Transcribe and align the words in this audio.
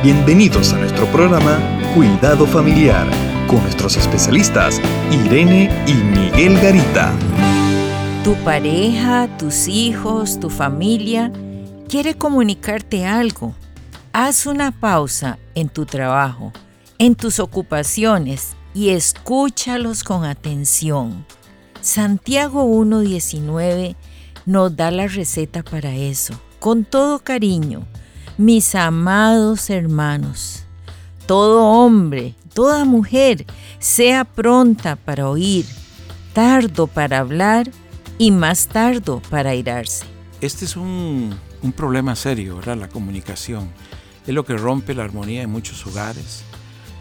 Bienvenidos 0.00 0.72
a 0.74 0.78
nuestro 0.78 1.06
programa 1.06 1.58
Cuidado 1.92 2.46
Familiar 2.46 3.04
con 3.48 3.60
nuestros 3.62 3.96
especialistas 3.96 4.80
Irene 5.10 5.68
y 5.88 5.94
Miguel 5.94 6.54
Garita. 6.60 7.12
Tu 8.22 8.36
pareja, 8.44 9.28
tus 9.38 9.66
hijos, 9.66 10.38
tu 10.38 10.50
familia 10.50 11.32
quiere 11.88 12.14
comunicarte 12.14 13.06
algo. 13.06 13.56
Haz 14.12 14.46
una 14.46 14.70
pausa 14.70 15.36
en 15.56 15.68
tu 15.68 15.84
trabajo, 15.84 16.52
en 16.98 17.16
tus 17.16 17.40
ocupaciones 17.40 18.54
y 18.74 18.90
escúchalos 18.90 20.04
con 20.04 20.24
atención. 20.24 21.26
Santiago 21.80 22.64
1.19 22.66 23.96
nos 24.46 24.76
da 24.76 24.92
la 24.92 25.08
receta 25.08 25.64
para 25.64 25.92
eso, 25.92 26.40
con 26.60 26.84
todo 26.84 27.18
cariño. 27.18 27.84
Mis 28.38 28.76
amados 28.76 29.68
hermanos, 29.68 30.62
todo 31.26 31.64
hombre, 31.64 32.36
toda 32.54 32.84
mujer, 32.84 33.44
sea 33.80 34.22
pronta 34.22 34.94
para 34.94 35.28
oír, 35.28 35.66
tardo 36.34 36.86
para 36.86 37.18
hablar 37.18 37.68
y 38.16 38.30
más 38.30 38.68
tardo 38.68 39.20
para 39.28 39.56
irarse. 39.56 40.04
Este 40.40 40.66
es 40.66 40.76
un, 40.76 41.34
un 41.64 41.72
problema 41.72 42.14
serio, 42.14 42.58
¿verdad? 42.58 42.76
La 42.76 42.88
comunicación. 42.88 43.70
Es 44.24 44.32
lo 44.32 44.44
que 44.44 44.56
rompe 44.56 44.94
la 44.94 45.02
armonía 45.02 45.42
en 45.42 45.50
muchos 45.50 45.84
hogares. 45.88 46.44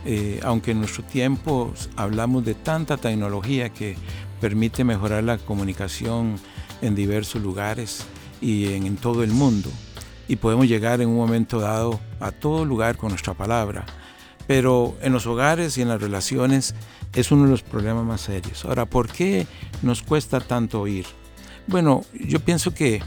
Eh, 0.06 0.40
aunque 0.42 0.72
en 0.72 0.80
nuestro 0.80 1.04
tiempo 1.04 1.72
hablamos 1.96 2.46
de 2.46 2.56
tanta 2.56 2.98
tecnología 2.98 3.70
que 3.70 3.96
permite 4.42 4.84
mejorar 4.84 5.24
la 5.24 5.38
comunicación 5.38 6.38
en 6.82 6.96
diversos 6.96 7.44
lugares 7.44 8.08
y 8.42 8.74
en, 8.74 8.88
en 8.88 8.98
todo 8.98 9.24
el 9.24 9.30
mundo. 9.30 9.70
Y 10.28 10.36
podemos 10.36 10.68
llegar 10.68 11.02
en 11.02 11.10
un 11.10 11.16
momento 11.16 11.60
dado 11.60 12.00
a 12.20 12.32
todo 12.32 12.66
lugar 12.66 12.98
con 12.98 13.10
nuestra 13.10 13.34
palabra. 13.34 13.86
Pero 14.46 14.96
en 15.02 15.14
los 15.14 15.28
hogares 15.28 15.78
y 15.78 15.82
en 15.82 15.90
las 15.90 16.02
relaciones 16.02 16.76
es 17.14 17.32
uno 17.32 17.46
de 17.46 17.52
los 17.52 17.64
problemas 17.64 18.06
más 18.06 18.22
serios. 18.22 18.66
Ahora, 18.66 18.86
¿por 18.86 19.10
qué 19.10 19.48
nos 19.82 20.02
cuesta 20.02 20.40
tanto 20.40 20.82
oír? 20.82 21.06
Bueno, 21.68 22.04
yo 22.14 22.40
pienso 22.40 22.74
que 22.74 23.02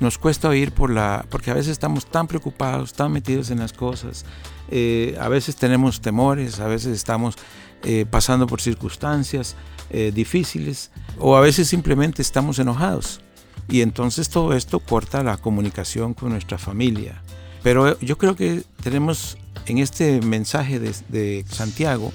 nos 0.00 0.18
cuesta 0.18 0.48
oír 0.48 0.72
por 0.72 0.90
la, 0.90 1.24
porque 1.30 1.50
a 1.50 1.54
veces 1.54 1.72
estamos 1.72 2.06
tan 2.06 2.26
preocupados, 2.26 2.92
tan 2.92 3.12
metidos 3.12 3.50
en 3.50 3.60
las 3.60 3.72
cosas, 3.72 4.24
eh, 4.70 5.16
a 5.20 5.28
veces 5.28 5.56
tenemos 5.56 6.00
temores, 6.00 6.60
a 6.60 6.66
veces 6.66 6.96
estamos 6.96 7.36
eh, 7.82 8.06
pasando 8.10 8.46
por 8.46 8.60
circunstancias 8.60 9.56
eh, 9.90 10.10
difíciles 10.14 10.90
o 11.18 11.36
a 11.36 11.40
veces 11.40 11.68
simplemente 11.68 12.22
estamos 12.22 12.58
enojados. 12.58 13.20
Y 13.68 13.80
entonces 13.80 14.28
todo 14.28 14.54
esto 14.54 14.80
corta 14.80 15.22
la 15.22 15.36
comunicación 15.36 16.14
con 16.14 16.30
nuestra 16.30 16.58
familia. 16.58 17.22
Pero 17.62 17.98
yo 18.00 18.18
creo 18.18 18.36
que 18.36 18.62
tenemos 18.82 19.38
en 19.66 19.78
este 19.78 20.20
mensaje 20.20 20.78
de, 20.78 21.44
Santiago 21.48 22.12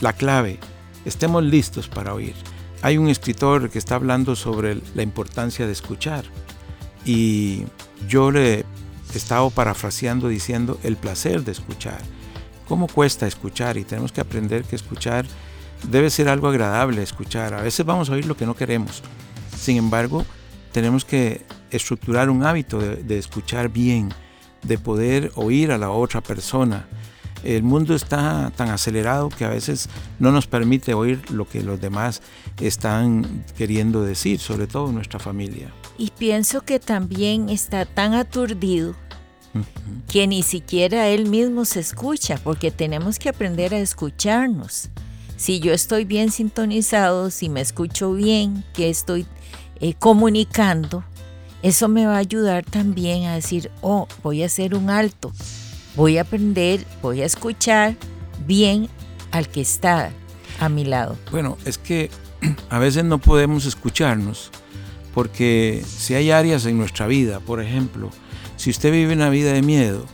la 0.00 0.12
clave. 0.12 0.58
Estemos 1.04 1.42
listos 1.42 1.88
para 1.88 2.14
oír. 2.14 2.34
Hay 2.82 2.96
un 2.96 3.08
escritor 3.08 3.70
que 3.70 3.78
está 3.78 3.96
hablando 3.96 4.36
sobre 4.36 4.80
la 4.94 5.02
importancia 5.02 5.66
de 5.66 5.72
escuchar. 5.72 6.24
Y 7.04 7.64
yo 8.08 8.30
le 8.30 8.60
he 8.60 8.64
estado 9.16 9.50
parafraseando 9.50 10.28
diciendo 10.28 10.78
el 10.84 10.96
placer 10.96 11.42
de 11.42 11.52
escuchar. 11.52 12.00
¿Cómo 12.68 12.86
cuesta 12.86 13.26
escuchar? 13.26 13.78
Y 13.78 13.84
tenemos 13.84 14.12
que 14.12 14.20
aprender 14.20 14.62
que 14.62 14.76
escuchar 14.76 15.26
debe 15.90 16.10
ser 16.10 16.28
algo 16.28 16.48
agradable 16.48 17.02
escuchar. 17.02 17.54
A 17.54 17.62
veces 17.62 17.84
vamos 17.84 18.10
a 18.10 18.12
oír 18.12 18.26
lo 18.26 18.36
que 18.36 18.46
no 18.46 18.54
queremos. 18.54 19.02
Sin 19.58 19.76
embargo, 19.76 20.24
tenemos 20.72 21.04
que 21.04 21.42
estructurar 21.70 22.30
un 22.30 22.44
hábito 22.44 22.78
de, 22.78 22.96
de 22.96 23.18
escuchar 23.18 23.68
bien, 23.68 24.10
de 24.62 24.78
poder 24.78 25.32
oír 25.34 25.72
a 25.72 25.78
la 25.78 25.90
otra 25.90 26.20
persona. 26.20 26.86
El 27.44 27.62
mundo 27.62 27.94
está 27.94 28.52
tan 28.56 28.70
acelerado 28.70 29.28
que 29.28 29.44
a 29.44 29.50
veces 29.50 29.88
no 30.18 30.32
nos 30.32 30.46
permite 30.46 30.94
oír 30.94 31.20
lo 31.30 31.46
que 31.48 31.62
los 31.62 31.80
demás 31.80 32.20
están 32.60 33.44
queriendo 33.56 34.02
decir, 34.02 34.40
sobre 34.40 34.66
todo 34.66 34.90
nuestra 34.90 35.20
familia. 35.20 35.72
Y 35.96 36.10
pienso 36.10 36.62
que 36.62 36.80
también 36.80 37.48
está 37.48 37.84
tan 37.84 38.14
aturdido 38.14 38.94
que 40.08 40.26
ni 40.26 40.42
siquiera 40.42 41.08
él 41.08 41.28
mismo 41.28 41.64
se 41.64 41.80
escucha, 41.80 42.38
porque 42.42 42.70
tenemos 42.70 43.18
que 43.18 43.28
aprender 43.28 43.74
a 43.74 43.78
escucharnos. 43.78 44.88
Si 45.36 45.60
yo 45.60 45.72
estoy 45.72 46.04
bien 46.04 46.30
sintonizado, 46.30 47.30
si 47.30 47.48
me 47.48 47.60
escucho 47.60 48.12
bien, 48.12 48.64
que 48.74 48.90
estoy 48.90 49.26
eh, 49.80 49.94
comunicando, 49.98 51.04
eso 51.62 51.88
me 51.88 52.06
va 52.06 52.16
a 52.16 52.18
ayudar 52.18 52.64
también 52.64 53.26
a 53.26 53.34
decir, 53.34 53.70
oh, 53.80 54.06
voy 54.22 54.42
a 54.42 54.46
hacer 54.46 54.74
un 54.74 54.90
alto, 54.90 55.32
voy 55.96 56.18
a 56.18 56.22
aprender, 56.22 56.84
voy 57.02 57.22
a 57.22 57.26
escuchar 57.26 57.96
bien 58.46 58.88
al 59.30 59.48
que 59.48 59.60
está 59.60 60.12
a 60.60 60.68
mi 60.68 60.84
lado. 60.84 61.16
Bueno, 61.30 61.58
es 61.64 61.78
que 61.78 62.10
a 62.70 62.78
veces 62.78 63.04
no 63.04 63.18
podemos 63.18 63.66
escucharnos 63.66 64.50
porque 65.14 65.82
si 65.86 66.14
hay 66.14 66.30
áreas 66.30 66.64
en 66.66 66.78
nuestra 66.78 67.06
vida, 67.06 67.40
por 67.40 67.60
ejemplo, 67.60 68.10
si 68.56 68.70
usted 68.70 68.92
vive 68.92 69.14
una 69.14 69.30
vida 69.30 69.52
de 69.52 69.62
miedo, 69.62 70.04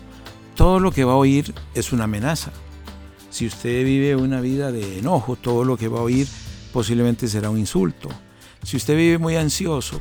todo 0.55 0.81
lo 0.81 0.93
que 0.93 1.05
va 1.05 1.13
a 1.13 1.17
oír 1.17 1.55
es 1.75 1.93
una 1.93 2.05
amenaza. 2.05 2.53
Si 3.31 3.47
usted 3.47 3.85
vive 3.85 4.17
una 4.17 4.41
vida 4.41 4.71
de 4.71 4.99
enojo, 4.99 5.37
todo 5.37 5.65
lo 5.65 5.77
que 5.77 5.89
va 5.89 5.99
a 5.99 6.03
oír 6.03 6.29
posiblemente 6.73 7.29
será 7.29 7.51
un 7.51 7.59
insulto. 7.59 8.09
Si 8.65 8.77
usted 8.77 8.97
vive 8.97 9.19
muy 9.19 9.37
ansioso, 9.37 10.01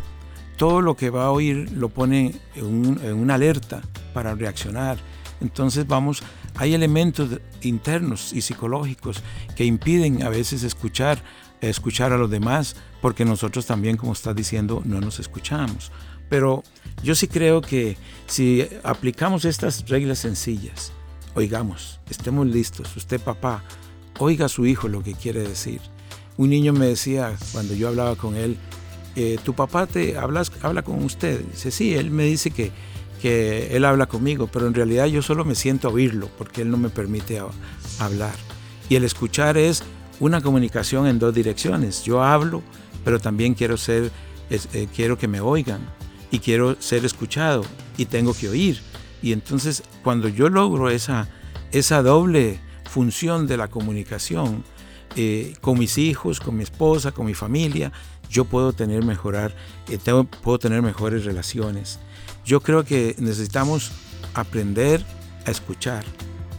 todo 0.57 0.81
lo 0.81 0.96
que 0.96 1.09
va 1.09 1.25
a 1.25 1.31
oír 1.31 1.72
lo 1.74 1.90
pone 1.90 2.35
en, 2.56 3.13
una 3.13 3.35
alerta 3.35 3.81
para 4.13 4.35
reaccionar. 4.35 4.97
Entonces 5.41 5.85
vamos, 5.85 6.24
hay 6.56 6.73
elementos 6.73 7.29
internos 7.62 8.31
y 8.31 8.41
psicológicos 8.41 9.22
que 9.56 9.66
impiden 9.66 10.23
a 10.23 10.29
veces 10.29 10.63
escuchar, 10.63 11.22
escuchar 11.59 12.13
a 12.13 12.18
los 12.18 12.29
demás, 12.29 12.78
porque 13.02 13.25
nosotros 13.25 13.66
también, 13.66 13.97
como 13.97 14.13
estás 14.13 14.35
diciendo, 14.35 14.81
no 14.85 15.02
nos 15.02 15.19
escuchamos. 15.19 15.91
Pero 16.29 16.63
yo 17.03 17.16
sí 17.16 17.28
creo 17.28 17.62
que 17.62 17.97
si 18.28 18.66
aplicamos 18.84 19.44
estas 19.44 19.88
reglas 19.90 20.19
sencillas, 20.19 20.94
oigamos, 21.35 22.00
estemos 22.09 22.47
listos, 22.47 22.96
usted 22.96 23.19
papá, 23.19 23.63
oiga 24.19 24.46
a 24.46 24.50
su 24.50 24.66
hijo 24.66 24.88
lo 24.88 25.03
que 25.03 25.13
quiere 25.13 25.41
decir. 25.41 25.81
Un 26.38 26.50
niño 26.50 26.74
me 26.74 26.88
decía 26.88 27.36
cuando 27.52 27.74
yo 27.74 27.88
hablaba 27.88 28.16
con 28.16 28.36
él, 28.36 28.58
eh, 29.16 29.38
tu 29.44 29.54
papá 29.54 29.86
te 29.86 30.18
hablas, 30.18 30.52
habla 30.62 30.82
con 30.82 31.04
usted. 31.04 31.42
Dice, 31.52 31.72
sí, 31.72 31.94
él 31.94 32.10
me 32.10 32.24
dice 32.24 32.52
que, 32.52 32.72
que 33.22 33.76
él 33.76 33.86
habla 33.86 34.08
conmigo, 34.08 34.48
pero 34.52 34.68
en 34.68 34.74
realidad 34.74 35.06
yo 35.06 35.22
solo 35.22 35.46
me 35.46 35.56
siento 35.56 35.88
a 35.88 35.92
oírlo 35.92 36.30
porque 36.38 36.62
él 36.62 36.72
no 36.72 36.78
me 36.78 36.90
permite 36.90 37.40
hablar. 38.00 38.34
Y 38.90 38.96
el 38.96 39.04
escuchar 39.04 39.58
es 39.58 39.84
una 40.20 40.42
comunicación 40.42 41.08
en 41.08 41.20
dos 41.20 41.34
direcciones. 41.34 42.04
Yo 42.04 42.24
hablo, 42.24 42.64
pero 43.04 43.20
también 43.20 43.54
quiero 43.54 43.78
ser, 43.78 44.12
eh, 44.50 44.88
quiero 44.96 45.18
que 45.18 45.28
me 45.28 45.42
oigan 45.42 45.82
y 46.32 46.40
quiero 46.40 46.76
ser 46.82 47.06
escuchado 47.06 47.64
y 47.98 48.06
tengo 48.06 48.34
que 48.34 48.50
oír. 48.50 48.80
Y 49.22 49.32
entonces 49.32 49.84
cuando 50.04 50.28
yo 50.28 50.50
logro 50.50 50.90
esa, 50.90 51.30
esa 51.72 52.02
doble 52.02 52.60
función 52.90 53.48
de 53.48 53.58
la 53.58 53.68
comunicación 53.70 54.64
eh, 55.16 55.53
con 55.62 55.78
mis 55.78 55.97
hijos, 55.97 56.40
con 56.40 56.57
mi 56.57 56.63
esposa, 56.63 57.12
con 57.12 57.25
mi 57.25 57.34
familia, 57.34 57.91
yo 58.29 58.46
puedo 58.46 58.74
tener 58.74 59.06
mejorar, 59.06 59.56
eh, 59.90 59.97
tengo, 59.97 60.24
puedo 60.24 60.57
tener 60.59 60.81
mejores 60.81 61.24
relaciones. 61.24 62.00
Yo 62.46 62.62
creo 62.62 62.84
que 62.84 63.16
necesitamos 63.19 63.91
aprender 64.34 65.06
a 65.46 65.52
escuchar 65.52 66.03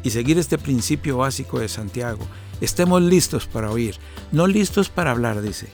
y 0.03 0.10
seguir 0.10 0.38
este 0.38 0.59
principio 0.59 1.19
básico 1.19 1.59
de 1.59 1.69
Santiago. 1.69 2.25
Estemos 2.60 3.03
listos 3.03 3.47
para 3.47 3.70
oír, 3.70 3.97
no 4.31 4.47
listos 4.47 4.88
para 4.88 5.10
hablar, 5.10 5.43
dice. 5.43 5.69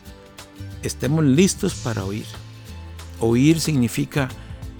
Estemos 0.83 1.25
listos 1.25 1.75
para 1.75 2.05
oír. 2.05 2.25
Oír 3.21 3.61
significa 3.61 4.29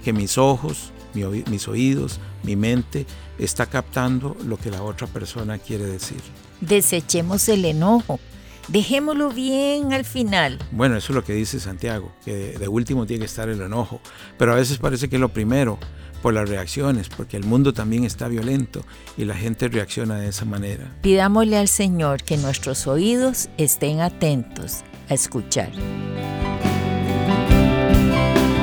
que 0.03 0.13
mis 0.13 0.39
ojos, 0.39 0.91
mi 1.13 1.23
mis 1.49 1.67
oídos, 1.67 2.19
mi 2.43 2.55
mente 2.55 3.05
está 3.37 3.65
captando 3.65 4.35
lo 4.45 4.57
que 4.57 4.71
la 4.71 4.83
otra 4.83 5.07
persona 5.07 5.57
quiere 5.57 5.85
decir. 5.85 6.21
Desechemos 6.61 7.47
el 7.49 7.65
enojo. 7.65 8.19
Dejémoslo 8.67 9.31
bien 9.31 9.91
al 9.91 10.05
final. 10.05 10.59
Bueno, 10.71 10.95
eso 10.95 11.11
es 11.11 11.15
lo 11.15 11.23
que 11.23 11.33
dice 11.33 11.59
Santiago, 11.59 12.13
que 12.23 12.57
de 12.57 12.67
último 12.67 13.05
tiene 13.05 13.21
que 13.21 13.25
estar 13.25 13.49
el 13.49 13.59
enojo, 13.59 13.99
pero 14.37 14.53
a 14.53 14.55
veces 14.55 14.77
parece 14.77 15.09
que 15.09 15.15
es 15.15 15.19
lo 15.19 15.29
primero 15.29 15.79
por 16.21 16.33
las 16.33 16.47
reacciones, 16.47 17.09
porque 17.09 17.37
el 17.37 17.43
mundo 17.43 17.73
también 17.73 18.03
está 18.03 18.27
violento 18.27 18.85
y 19.17 19.25
la 19.25 19.35
gente 19.35 19.67
reacciona 19.67 20.17
de 20.17 20.29
esa 20.29 20.45
manera. 20.45 20.95
Pidámosle 21.01 21.57
al 21.57 21.67
Señor 21.67 22.23
que 22.23 22.37
nuestros 22.37 22.87
oídos 22.87 23.49
estén 23.57 24.01
atentos 24.01 24.81
a 25.09 25.15
escuchar. 25.15 25.71